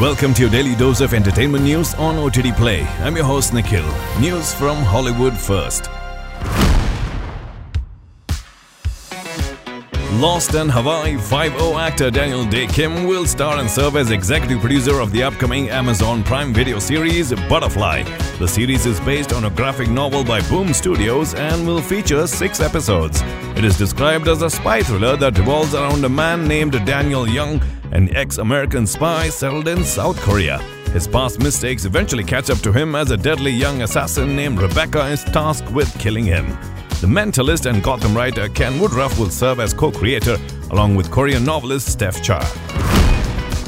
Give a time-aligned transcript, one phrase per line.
[0.00, 2.82] Welcome to your daily dose of entertainment news on OTT Play.
[3.00, 3.84] I'm your host Nikhil.
[4.20, 5.90] News from Hollywood first.
[10.20, 15.00] Lost in Hawaii 5 actor Daniel Dae Kim will star and serve as executive producer
[15.00, 18.04] of the upcoming Amazon Prime Video series Butterfly.
[18.38, 22.60] The series is based on a graphic novel by Boom Studios and will feature six
[22.60, 23.20] episodes.
[23.56, 27.60] It is described as a spy thriller that revolves around a man named Daniel Young,
[27.92, 30.58] an ex American spy settled in South Korea.
[30.92, 35.06] His past mistakes eventually catch up to him as a deadly young assassin named Rebecca
[35.06, 36.46] is tasked with killing him.
[37.00, 40.36] The mentalist and Gotham writer Ken Woodruff will serve as co creator,
[40.70, 42.40] along with Korean novelist Steph Cha.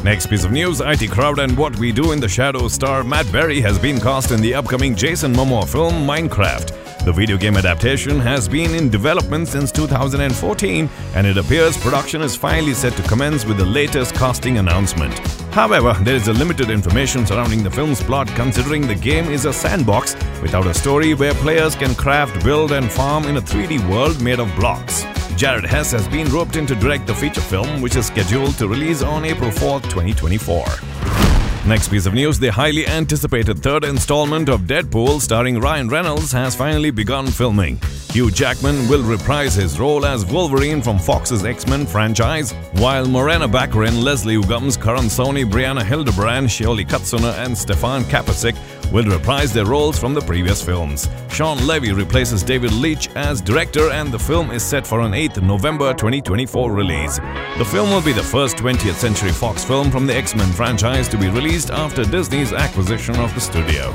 [0.02, 3.30] Next piece of news IT Crowd and What We Do in the Shadows star Matt
[3.30, 6.89] Berry has been cast in the upcoming Jason Momoa film Minecraft.
[7.04, 12.36] The video game adaptation has been in development since 2014 and it appears production is
[12.36, 15.18] finally set to commence with the latest casting announcement.
[15.54, 19.52] However, there is a limited information surrounding the film's plot considering the game is a
[19.52, 24.20] sandbox without a story where players can craft, build, and farm in a 3D world
[24.20, 25.04] made of blocks.
[25.36, 28.68] Jared Hess has been roped in to direct the feature film, which is scheduled to
[28.68, 30.66] release on April 4, 2024.
[31.66, 36.56] Next piece of news the highly anticipated third installment of Deadpool, starring Ryan Reynolds, has
[36.56, 37.78] finally begun filming.
[38.10, 43.46] Hugh Jackman will reprise his role as Wolverine from Fox's X Men franchise, while Morena
[43.46, 48.56] Baccarin, Leslie Uggams, Karan Soni, Brianna Hildebrand, Shioli Kutsuna, and Stefan Kapičić
[48.90, 51.08] will reprise their roles from the previous films.
[51.30, 55.40] Shawn Levy replaces David Leitch as director, and the film is set for an 8th
[55.42, 57.18] November 2024 release.
[57.58, 61.06] The film will be the first 20th Century Fox film from the X Men franchise
[61.08, 63.92] to be released after Disney's acquisition of the studio.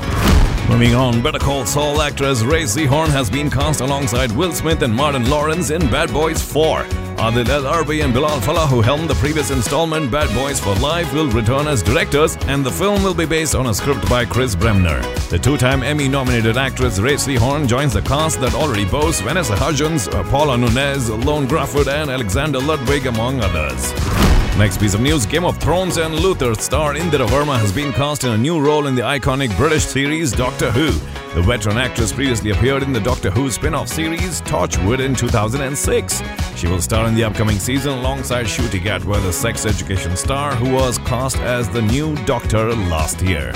[0.68, 4.94] Moving on, Better Call Saul actress Rhea Seehorn has been cast alongside Will Smith and
[4.94, 6.82] Martin Lawrence in Bad Boys 4.
[7.16, 11.12] Adil El Arbi and Bilal Fallah, who helmed the previous installment Bad Boys for Life,
[11.14, 14.54] will return as directors, and the film will be based on a script by Chris
[14.54, 15.00] Bremner.
[15.30, 20.56] The two-time Emmy-nominated actress Rhea Seehorn joins the cast that already boasts Vanessa Hudgens, Paola
[20.56, 24.35] Núñez, Lone Crawford, and Alexander Ludwig, among others.
[24.58, 28.24] Next piece of news Game of Thrones and Luther star Indira Varma has been cast
[28.24, 30.92] in a new role in the iconic British series Doctor Who.
[31.34, 36.22] The veteran actress previously appeared in the Doctor Who spin off series Torchwood in 2006.
[36.56, 40.72] She will star in the upcoming season alongside Ncuti Gatwa, the sex education star who
[40.72, 43.52] was cast as the new Doctor last year.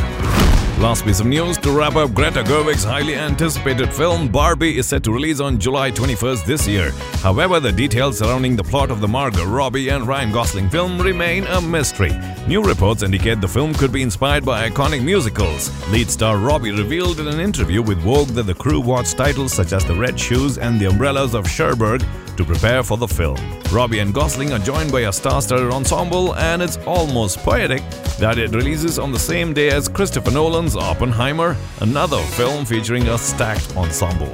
[0.81, 5.03] Last piece of news to wrap up Greta Gerwig's highly anticipated film Barbie is set
[5.03, 6.91] to release on July 21st this year.
[7.21, 11.45] However, the details surrounding the plot of the Margot Robbie and Ryan Gosling film remain
[11.45, 12.13] a mystery.
[12.49, 15.71] New reports indicate the film could be inspired by iconic musicals.
[15.91, 19.75] Lead star Robbie revealed in an interview with Vogue that the crew watched titles such
[19.75, 22.03] as The Red Shoes and The Umbrellas of Cherbourg
[22.40, 23.38] to prepare for the film.
[23.72, 27.82] Robbie and Gosling are joined by a star-studded ensemble, and it's almost poetic
[28.20, 33.18] that it releases on the same day as Christopher Nolan's Oppenheimer, another film featuring a
[33.18, 34.34] stacked ensemble.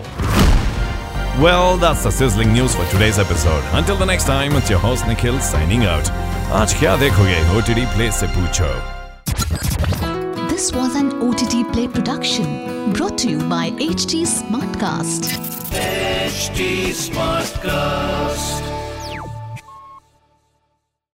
[1.39, 3.63] Well, that's the sizzling news for today's episode.
[3.73, 6.11] Until the next time, it's your host Nikhil signing out.
[6.51, 8.71] आज क्या देखोगे OTT Play से पूछो
[10.49, 15.32] This was an OTT Play production brought to you by HT Smartcast.
[15.72, 18.75] HT Smartcast.